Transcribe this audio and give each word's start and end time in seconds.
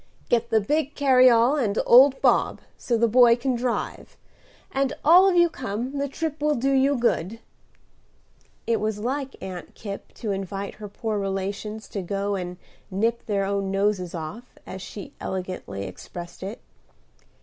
"Get 0.29 0.49
the 0.49 0.59
big 0.59 0.95
carryall 0.95 1.57
and 1.63 1.77
old 1.85 2.19
Bob, 2.23 2.61
so 2.75 2.97
the 2.97 3.07
boy 3.07 3.35
can 3.35 3.53
drive, 3.53 4.17
and 4.71 4.93
all 5.05 5.29
of 5.29 5.35
you 5.35 5.47
come; 5.47 5.99
the 5.99 6.07
trip 6.07 6.41
will 6.41 6.55
do 6.55 6.71
you 6.71 6.95
good." 6.97 7.39
It 8.65 8.79
was 8.79 8.97
like 8.97 9.35
Aunt 9.43 9.75
Kipp 9.75 10.11
to 10.15 10.31
invite 10.31 10.73
her 10.81 10.87
poor 10.87 11.19
relations 11.19 11.87
to 11.89 12.01
go 12.01 12.33
and 12.33 12.57
"nip 12.89 13.27
their 13.27 13.45
own 13.45 13.69
noses 13.69 14.15
off," 14.15 14.57
as 14.65 14.81
she 14.81 15.13
elegantly 15.19 15.83
expressed 15.85 16.41
it. 16.41 16.61